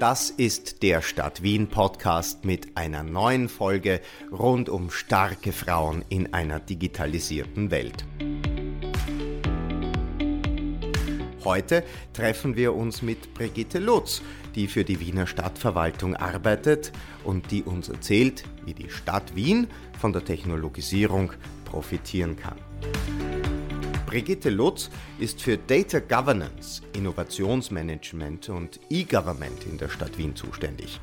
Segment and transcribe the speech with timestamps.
[0.00, 4.00] Das ist der Stadt Wien Podcast mit einer neuen Folge
[4.32, 8.06] rund um starke Frauen in einer digitalisierten Welt.
[11.44, 11.84] Heute
[12.14, 14.22] treffen wir uns mit Brigitte Lutz,
[14.54, 16.92] die für die Wiener Stadtverwaltung arbeitet
[17.22, 19.66] und die uns erzählt, wie die Stadt Wien
[20.00, 21.34] von der Technologisierung
[21.66, 22.56] profitieren kann.
[24.10, 24.90] Brigitte Lutz
[25.20, 30.98] ist für Data Governance, Innovationsmanagement und E-Government in der Stadt Wien zuständig.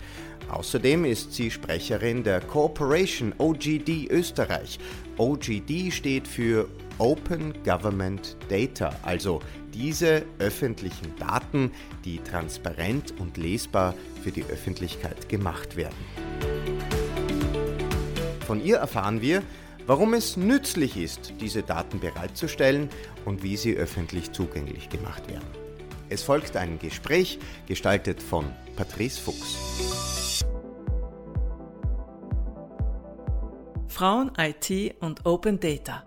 [0.49, 4.77] Außerdem ist sie Sprecherin der Corporation OGD Österreich.
[5.15, 6.67] OGD steht für
[6.97, 9.39] Open Government Data, also
[9.73, 11.71] diese öffentlichen Daten,
[12.03, 15.95] die transparent und lesbar für die Öffentlichkeit gemacht werden.
[18.45, 19.43] Von ihr erfahren wir,
[19.87, 22.89] warum es nützlich ist, diese Daten bereitzustellen
[23.25, 25.47] und wie sie öffentlich zugänglich gemacht werden.
[26.09, 30.45] Es folgt ein Gespräch, gestaltet von Patrice Fuchs.
[33.87, 36.03] Frauen, IT und Open Data.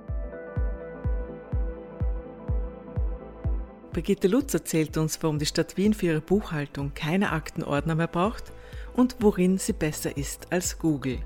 [3.92, 8.52] Brigitte Lutz erzählt uns, warum die Stadt Wien für ihre Buchhaltung keine Aktenordner mehr braucht
[8.94, 11.18] und worin sie besser ist als Google.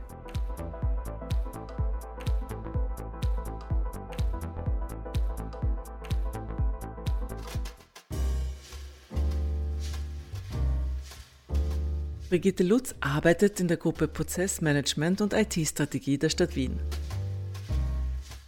[12.31, 16.81] Brigitte Lutz arbeitet in der Gruppe Prozessmanagement und IT-Strategie der Stadt Wien.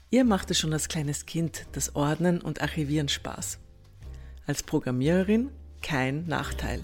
[0.09, 3.59] Ihr macht es schon als kleines Kind das Ordnen und Archivieren Spaß.
[4.47, 5.51] Als Programmiererin
[5.83, 6.81] kein Nachteil.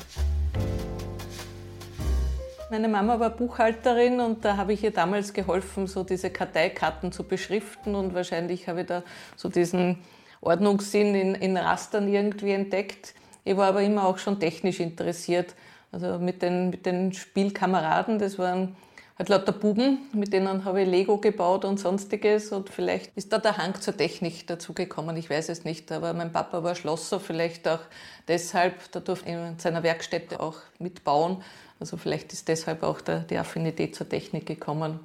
[2.70, 7.24] Meine Mama war Buchhalterin und da habe ich ihr damals geholfen, so diese Karteikarten zu
[7.24, 9.02] beschriften und wahrscheinlich habe ich da
[9.36, 9.98] so diesen
[10.42, 13.14] Ordnungssinn in, in Rastern irgendwie entdeckt.
[13.44, 15.54] Ich war aber immer auch schon technisch interessiert
[15.92, 18.74] also mit den, mit den Spielkameraden, das waren
[19.18, 22.50] halt lauter Buben, mit denen habe ich Lego gebaut und sonstiges.
[22.50, 25.92] Und vielleicht ist da der Hang zur Technik dazugekommen, ich weiß es nicht.
[25.92, 27.80] Aber mein Papa war Schlosser, vielleicht auch
[28.26, 31.42] deshalb, da durfte ich in seiner Werkstätte auch mitbauen.
[31.78, 35.00] Also vielleicht ist deshalb auch der, die Affinität zur Technik gekommen.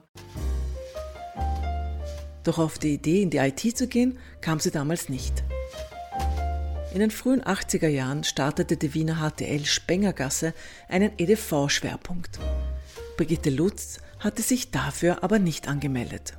[2.43, 5.43] Doch auf die Idee, in die IT zu gehen, kam sie damals nicht.
[6.93, 10.53] In den frühen 80er Jahren startete die Wiener HTL Spengergasse
[10.87, 12.39] einen EDV-Schwerpunkt.
[13.17, 16.33] Brigitte Lutz hatte sich dafür aber nicht angemeldet.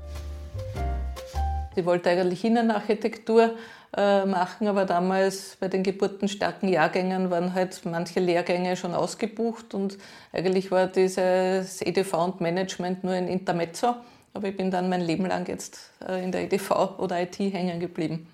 [1.75, 3.55] Sie wollte eigentlich Innenarchitektur
[3.97, 9.99] äh, machen, aber damals bei den geburtenstarken Jahrgängen waren halt manche Lehrgänge schon ausgebucht und
[10.33, 13.95] eigentlich war dieses EDV und Management nur ein Intermezzo.
[14.35, 17.81] Aber ich bin dann mein Leben lang jetzt äh, in der EDV oder IT hängen
[17.81, 18.29] geblieben.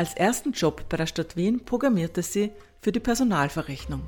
[0.00, 4.00] Als ersten Job bei der Stadt Wien programmierte sie für die Personalverrechnung.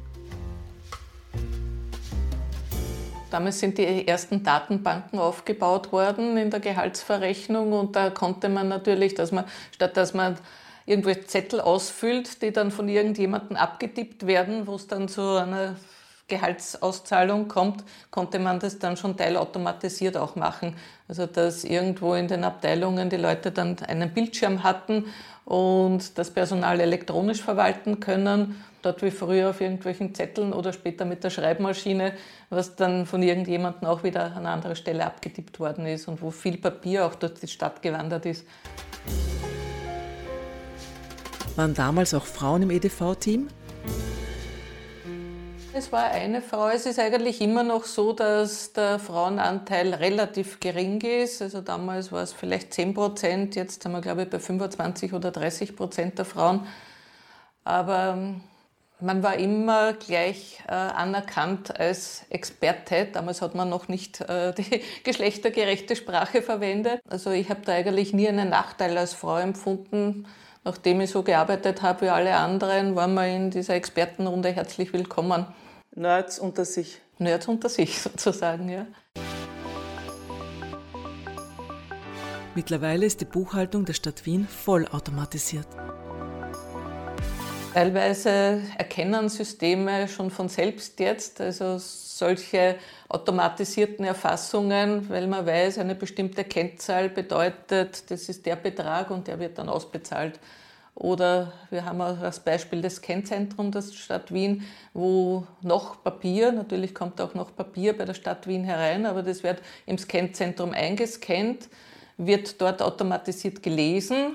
[3.30, 9.12] Damals sind die ersten Datenbanken aufgebaut worden in der Gehaltsverrechnung und da konnte man natürlich,
[9.12, 10.38] dass man statt dass man
[10.86, 15.76] irgendwo Zettel ausfüllt, die dann von irgendjemandem abgetippt werden, wo es dann zu einer
[16.32, 20.76] Gehaltsauszahlung kommt, konnte man das dann schon teilautomatisiert auch machen.
[21.08, 25.04] Also dass irgendwo in den Abteilungen die Leute dann einen Bildschirm hatten
[25.44, 28.64] und das Personal elektronisch verwalten können.
[28.80, 32.14] Dort wie früher auf irgendwelchen Zetteln oder später mit der Schreibmaschine,
[32.48, 36.30] was dann von irgendjemandem auch wieder an einer anderen Stelle abgetippt worden ist und wo
[36.30, 38.46] viel Papier auch durch die Stadt gewandert ist.
[41.56, 43.48] Waren damals auch Frauen im EDV-Team?
[45.74, 46.68] Es war eine Frau.
[46.68, 51.40] Es ist eigentlich immer noch so, dass der Frauenanteil relativ gering ist.
[51.40, 55.30] Also damals war es vielleicht 10 Prozent, jetzt sind wir, glaube ich, bei 25 oder
[55.30, 56.66] 30 Prozent der Frauen.
[57.64, 58.42] Aber ähm,
[59.00, 63.06] man war immer gleich äh, anerkannt als Experte.
[63.10, 67.00] Damals hat man noch nicht äh, die geschlechtergerechte Sprache verwendet.
[67.08, 70.26] Also ich habe da eigentlich nie einen Nachteil als Frau empfunden.
[70.64, 75.46] Nachdem ich so gearbeitet habe wie alle anderen, waren wir in dieser Expertenrunde herzlich willkommen.
[75.94, 77.00] Nerds unter sich.
[77.18, 78.86] Nerds unter sich sozusagen, ja.
[82.54, 85.66] Mittlerweile ist die Buchhaltung der Stadt Wien vollautomatisiert.
[87.74, 92.76] Teilweise erkennen Systeme schon von selbst jetzt, also solche
[93.08, 99.38] automatisierten Erfassungen, weil man weiß, eine bestimmte Kennzahl bedeutet, das ist der Betrag und der
[99.38, 100.38] wird dann ausbezahlt.
[100.94, 106.94] Oder wir haben auch das Beispiel des Kennzentrum der Stadt Wien, wo noch Papier, natürlich
[106.94, 111.68] kommt auch noch Papier bei der Stadt Wien herein, aber das wird im Kennzentrum eingescannt,
[112.18, 114.34] wird dort automatisiert gelesen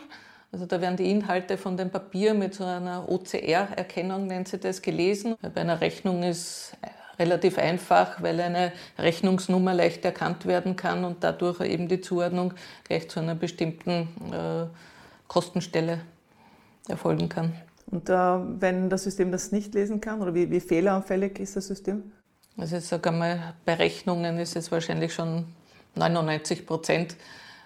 [0.52, 4.82] Also da werden die Inhalte von dem Papier mit so einer OCR-Erkennung, nennt sie das,
[4.82, 5.36] gelesen.
[5.42, 6.76] Bei einer Rechnung ist
[7.20, 12.54] relativ einfach, weil eine Rechnungsnummer leicht erkannt werden kann und dadurch eben die Zuordnung
[12.84, 14.66] gleich zu einer bestimmten äh,
[15.28, 16.02] Kostenstelle
[16.90, 17.54] erfolgen kann.
[17.90, 21.68] Und äh, wenn das System das nicht lesen kann oder wie, wie fehleranfällig ist das
[21.68, 22.12] System?
[22.58, 25.46] Also ich sage einmal, bei Rechnungen ist es wahrscheinlich schon
[25.96, 27.16] 99 Prozent.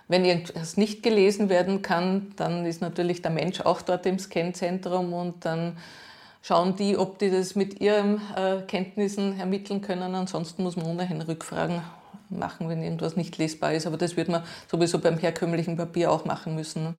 [0.07, 5.13] Wenn irgendwas nicht gelesen werden kann, dann ist natürlich der Mensch auch dort im Scanzentrum
[5.13, 5.77] und dann
[6.41, 10.13] schauen die, ob die das mit ihren äh, Kenntnissen ermitteln können.
[10.13, 11.81] Ansonsten muss man ohnehin Rückfragen
[12.29, 13.87] machen, wenn irgendwas nicht lesbar ist.
[13.87, 16.95] Aber das wird man sowieso beim herkömmlichen Papier auch machen müssen.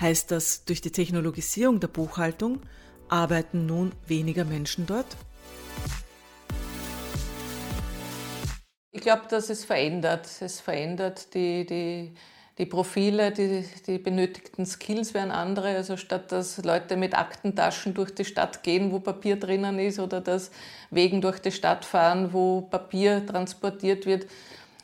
[0.00, 2.60] Heißt das, durch die Technologisierung der Buchhaltung
[3.08, 5.06] arbeiten nun weniger Menschen dort?
[8.92, 10.28] Ich glaube, dass es verändert.
[10.40, 12.14] Es verändert die, die,
[12.58, 15.74] die Profile, die, die benötigten Skills werden andere.
[15.74, 20.20] Also statt dass Leute mit Aktentaschen durch die Stadt gehen, wo Papier drinnen ist, oder
[20.20, 20.52] dass
[20.90, 24.26] Wegen durch die Stadt fahren, wo Papier transportiert wird,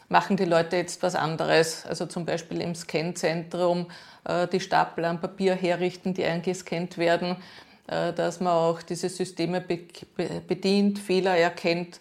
[0.08, 1.86] machen die Leute jetzt was anderes.
[1.86, 3.86] Also zum Beispiel im Scanzentrum
[4.52, 7.36] die Stapel an Papier herrichten, die eingescannt werden,
[7.86, 12.00] äh, dass man auch diese Systeme bedient, Fehler erkennt.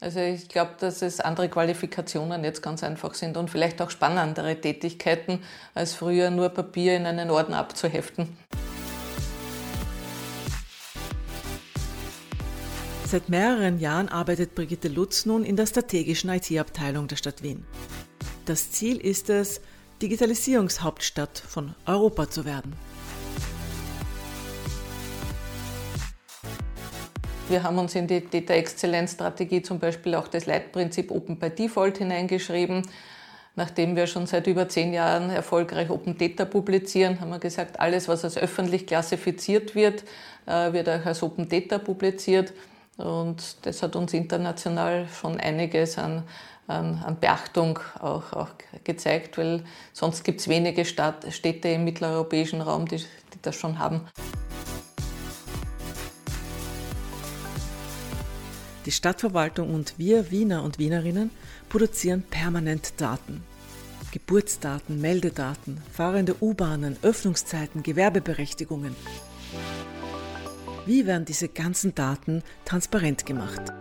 [0.00, 4.60] Also ich glaube, dass es andere Qualifikationen jetzt ganz einfach sind und vielleicht auch spannendere
[4.60, 5.40] Tätigkeiten,
[5.74, 8.36] als früher nur Papier in einen Orden abzuheften.
[13.06, 17.64] Seit mehreren Jahren arbeitet Brigitte Lutz nun in der strategischen IT-Abteilung der Stadt Wien.
[18.44, 19.60] Das Ziel ist es,
[20.04, 22.74] Digitalisierungshauptstadt von Europa zu werden.
[27.48, 31.48] Wir haben uns in die Data Excellence Strategie zum Beispiel auch das Leitprinzip Open by
[31.48, 32.82] Default hineingeschrieben.
[33.56, 38.06] Nachdem wir schon seit über zehn Jahren erfolgreich Open Data publizieren, haben wir gesagt, alles,
[38.06, 40.04] was als öffentlich klassifiziert wird,
[40.44, 42.52] äh, wird auch als Open Data publiziert.
[42.98, 46.24] Und das hat uns international schon einiges an,
[46.66, 48.48] an, an Beachtung auch, auch,
[48.84, 53.78] gezeigt, weil sonst gibt es wenige Stadt, Städte im mitteleuropäischen Raum, die, die das schon
[53.78, 54.02] haben.
[58.86, 61.30] Die Stadtverwaltung und wir Wiener und Wienerinnen
[61.70, 63.42] produzieren permanent Daten.
[64.12, 68.94] Geburtsdaten, Meldedaten, fahrende U-Bahnen, Öffnungszeiten, Gewerbeberechtigungen.
[70.86, 73.72] Wie werden diese ganzen Daten transparent gemacht?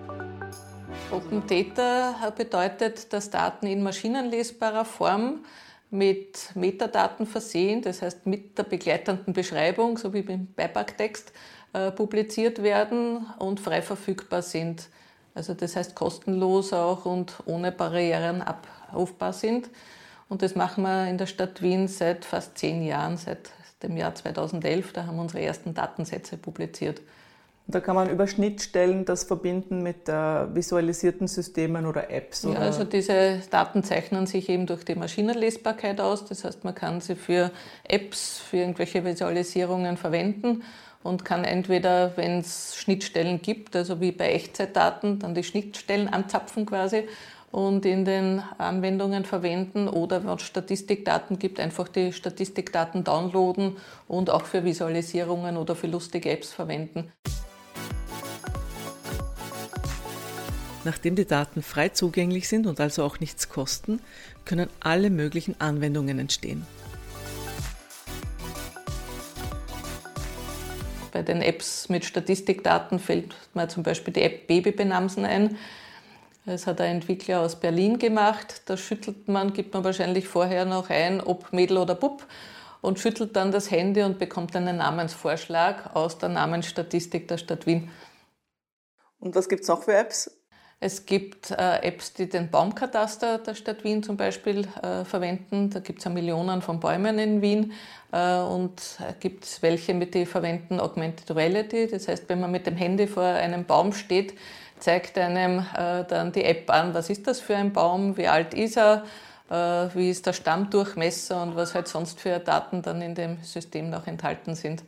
[1.13, 5.45] Open Data bedeutet, dass Daten in maschinenlesbarer Form
[5.91, 11.31] mit Metadaten versehen, das heißt mit der begleitenden Beschreibung, so wie beim Beipacktext,
[11.73, 14.89] äh, publiziert werden und frei verfügbar sind.
[15.35, 19.69] Also das heißt kostenlos auch und ohne Barrieren abrufbar sind.
[20.29, 23.51] Und das machen wir in der Stadt Wien seit fast zehn Jahren, seit
[23.83, 24.93] dem Jahr 2011.
[24.93, 27.01] Da haben wir unsere ersten Datensätze publiziert.
[27.65, 32.45] Da kann man über Schnittstellen das verbinden mit äh, visualisierten Systemen oder Apps.
[32.45, 32.55] Oder?
[32.55, 36.25] Ja, also diese Daten zeichnen sich eben durch die Maschinenlesbarkeit aus.
[36.25, 37.51] Das heißt, man kann sie für
[37.85, 40.63] Apps, für irgendwelche Visualisierungen verwenden
[41.03, 46.65] und kann entweder, wenn es Schnittstellen gibt, also wie bei Echtzeitdaten, dann die Schnittstellen anzapfen
[46.65, 47.07] quasi
[47.51, 53.77] und in den Anwendungen verwenden oder wenn es Statistikdaten gibt, einfach die Statistikdaten downloaden
[54.07, 57.11] und auch für Visualisierungen oder für lustige Apps verwenden.
[60.83, 64.01] Nachdem die Daten frei zugänglich sind und also auch nichts kosten,
[64.45, 66.65] können alle möglichen Anwendungen entstehen.
[71.11, 75.57] Bei den Apps mit Statistikdaten fällt mir zum Beispiel die App Babybenamsen ein
[76.45, 78.63] das hat ein Entwickler aus Berlin gemacht.
[78.65, 82.27] Da schüttelt man, gibt man wahrscheinlich vorher noch ein, ob Mädel oder Bub
[82.81, 87.89] und schüttelt dann das Handy und bekommt einen Namensvorschlag aus der Namensstatistik der Stadt Wien.
[89.19, 90.29] Und was gibt es noch für Apps?
[90.83, 95.69] Es gibt äh, Apps, die den Baumkataster der Stadt Wien zum Beispiel äh, verwenden.
[95.69, 97.71] Da gibt es ja Millionen von Bäumen in Wien.
[98.11, 101.87] Äh, und gibt es welche, mit die verwenden Augmented Reality.
[101.87, 104.33] Das heißt, wenn man mit dem Handy vor einem Baum steht,
[104.77, 108.53] zeigt einem äh, dann die App an, was ist das für ein Baum, wie alt
[108.53, 109.05] ist er,
[109.49, 109.55] äh,
[109.95, 114.05] wie ist der Stammdurchmesser und was halt sonst für Daten dann in dem System noch
[114.05, 114.83] enthalten sind.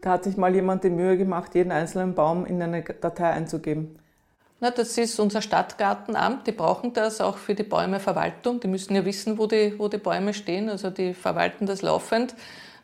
[0.00, 3.98] Da hat sich mal jemand die Mühe gemacht, jeden einzelnen Baum in eine Datei einzugeben.
[4.58, 6.46] Na, das ist unser Stadtgartenamt.
[6.46, 8.60] Die brauchen das auch für die Bäumeverwaltung.
[8.60, 10.70] Die müssen ja wissen, wo die, wo die Bäume stehen.
[10.70, 12.34] Also die verwalten das laufend.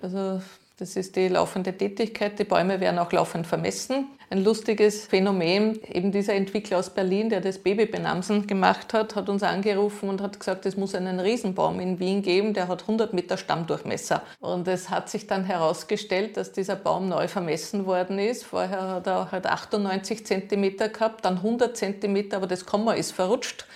[0.03, 0.43] Also
[0.83, 2.41] Das ist die laufende Tätigkeit.
[2.41, 4.09] Die Bäume werden auch laufend vermessen.
[4.31, 9.45] Ein lustiges Phänomen, eben dieser Entwickler aus Berlin, der das Babybenamsen gemacht hat, hat uns
[9.45, 13.37] angerufen und hat gesagt, es muss einen Riesenbaum in Wien geben, der hat 100 Meter
[13.37, 14.23] Stammdurchmesser.
[14.41, 18.43] Und es hat sich dann herausgestellt, dass dieser Baum neu vermessen worden ist.
[18.43, 23.67] Vorher hat er halt 98 Zentimeter gehabt, dann 100 Zentimeter, aber das Komma ist verrutscht.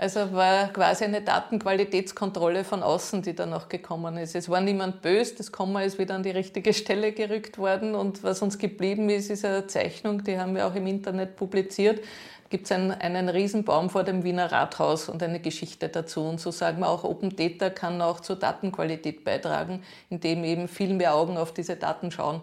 [0.00, 4.34] Also war quasi eine Datenqualitätskontrolle von außen, die dann noch gekommen ist.
[4.34, 8.22] Es war niemand böse, das Komma ist wieder an die richtige Stelle gerückt worden und
[8.22, 12.02] was uns geblieben ist, ist eine Zeichnung, die haben wir auch im Internet publiziert.
[12.48, 16.22] Gibt es einen, einen Riesenbaum vor dem Wiener Rathaus und eine Geschichte dazu.
[16.22, 20.94] Und so sagen wir auch, Open Data kann auch zur Datenqualität beitragen, indem eben viel
[20.94, 22.40] mehr Augen auf diese Daten schauen.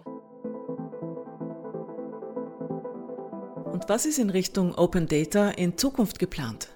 [3.64, 6.68] Und was ist in Richtung Open Data in Zukunft geplant?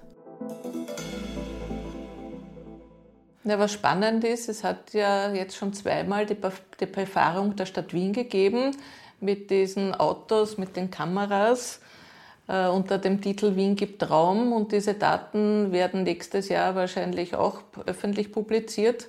[3.44, 6.36] Ja, was spannend ist, es hat ja jetzt schon zweimal die,
[6.86, 8.76] Befahrung der Stadt Wien gegeben
[9.20, 11.80] mit diesen Autos, mit den Kameras
[12.46, 17.62] äh, unter dem Titel Wien gibt Raum und diese Daten werden nächstes Jahr wahrscheinlich auch
[17.86, 19.08] öffentlich publiziert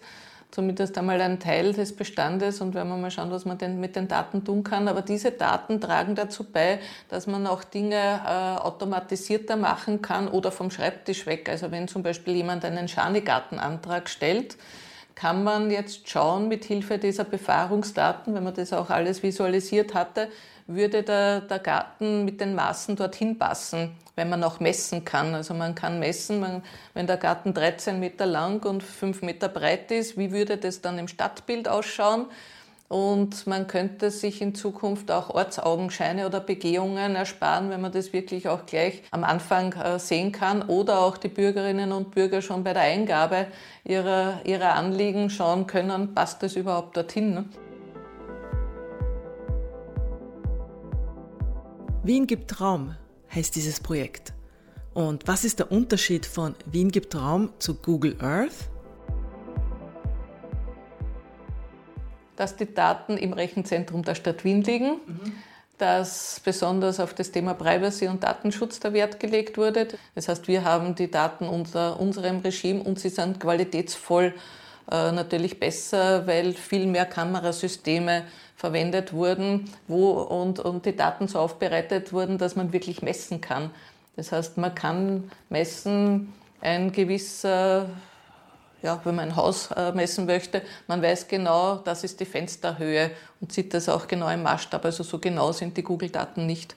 [0.54, 3.96] zumindest einmal ein Teil des Bestandes und werden wir mal schauen, was man denn mit
[3.96, 4.88] den Daten tun kann.
[4.88, 6.80] Aber diese Daten tragen dazu bei,
[7.10, 11.50] dass man auch Dinge äh, automatisierter machen kann oder vom Schreibtisch weg.
[11.50, 14.58] Also wenn zum Beispiel jemand einen Schanigartenantrag stellt,
[15.16, 20.28] kann man jetzt schauen, mit Hilfe dieser Befahrungsdaten, wenn man das auch alles visualisiert hatte,
[20.68, 25.36] würde der, der Garten mit den Maßen dorthin passen, wenn man auch messen kann.
[25.36, 29.92] Also man kann messen, man, wenn der Garten 13 Meter lang und 5 Meter breit
[29.92, 32.28] ist, wie würde das dann im Stadtbild ausschauen?
[32.94, 38.48] Und man könnte sich in Zukunft auch Ortsaugenscheine oder Begehungen ersparen, wenn man das wirklich
[38.48, 40.62] auch gleich am Anfang äh, sehen kann.
[40.62, 43.48] Oder auch die Bürgerinnen und Bürger schon bei der Eingabe
[43.84, 47.34] ihrer, ihrer Anliegen schauen können, passt das überhaupt dorthin.
[47.34, 47.46] Ne?
[52.06, 52.96] Wien gibt Raum
[53.34, 54.34] heißt dieses Projekt.
[54.94, 58.70] Und was ist der Unterschied von Wien gibt Raum zu Google Earth?
[62.36, 65.32] Dass die Daten im Rechenzentrum der Stadt Wien liegen, mhm.
[65.78, 69.88] dass besonders auf das Thema Privacy und Datenschutz der Wert gelegt wurde.
[70.14, 74.34] Das heißt, wir haben die Daten unter unserem Regime und sie sind qualitätsvoll
[74.88, 78.24] natürlich besser, weil viel mehr Kamerasysteme
[78.56, 83.72] verwendet wurden wo, und, und die Daten so aufbereitet wurden, dass man wirklich messen kann.
[84.16, 87.90] Das heißt, man kann messen, ein gewisser,
[88.82, 93.12] ja, wenn man ein Haus äh, messen möchte, man weiß genau, das ist die Fensterhöhe
[93.42, 94.86] und sieht das auch genau im Maßstab.
[94.86, 96.76] Also so genau sind die Google-Daten nicht.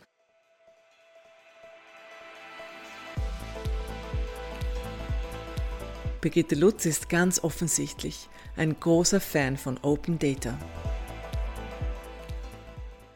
[6.27, 10.59] Brigitte Lutz ist ganz offensichtlich ein großer Fan von Open Data.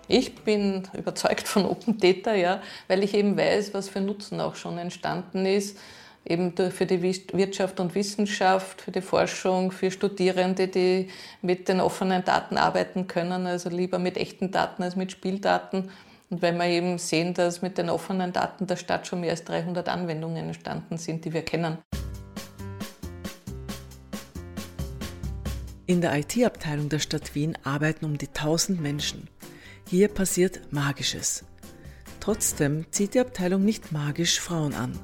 [0.07, 4.55] Ich bin überzeugt von Open Data, ja, weil ich eben weiß, was für Nutzen auch
[4.55, 5.77] schon entstanden ist,
[6.25, 11.09] eben für die Wirtschaft und Wissenschaft, für die Forschung, für Studierende, die
[11.43, 15.91] mit den offenen Daten arbeiten können, also lieber mit echten Daten als mit Spieldaten.
[16.31, 19.43] Und weil wir eben sehen, dass mit den offenen Daten der Stadt schon mehr als
[19.43, 21.79] 300 Anwendungen entstanden sind, die wir kennen.
[25.91, 29.27] In der IT-Abteilung der Stadt Wien arbeiten um die 1000 Menschen.
[29.89, 31.45] Hier passiert Magisches.
[32.21, 34.97] Trotzdem zieht die Abteilung nicht magisch Frauen an.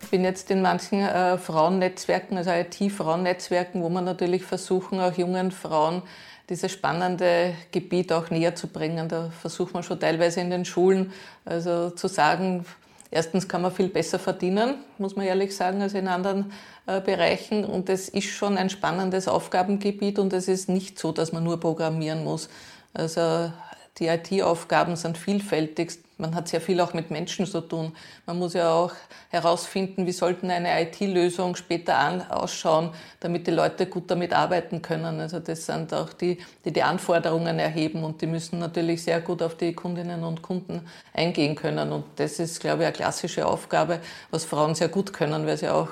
[0.00, 5.50] Ich bin jetzt in manchen äh, Frauennetzwerken, also IT-Frauennetzwerken, wo man natürlich versuchen, auch jungen
[5.50, 6.00] Frauen
[6.48, 9.10] dieses spannende Gebiet auch näher zu bringen.
[9.10, 11.12] Da versucht man schon teilweise in den Schulen
[11.44, 12.64] also zu sagen,
[13.10, 16.52] erstens kann man viel besser verdienen, muss man ehrlich sagen, als in anderen
[16.86, 21.32] äh, Bereichen und es ist schon ein spannendes Aufgabengebiet und es ist nicht so, dass
[21.32, 22.48] man nur programmieren muss.
[22.94, 23.52] Also
[23.98, 25.98] die IT-Aufgaben sind vielfältig.
[26.18, 27.92] Man hat sehr viel auch mit Menschen zu tun.
[28.26, 28.92] Man muss ja auch
[29.30, 31.96] herausfinden, wie sollten eine IT-Lösung später
[32.30, 32.90] ausschauen,
[33.20, 35.20] damit die Leute gut damit arbeiten können.
[35.20, 39.42] Also das sind auch die, die die Anforderungen erheben und die müssen natürlich sehr gut
[39.42, 41.92] auf die Kundinnen und Kunden eingehen können.
[41.92, 44.00] Und das ist, glaube ich, eine klassische Aufgabe,
[44.30, 45.90] was Frauen sehr gut können, weil sie auch